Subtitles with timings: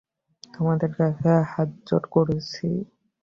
[0.53, 2.67] তোমাদের কাছে হাতজোড় করছি!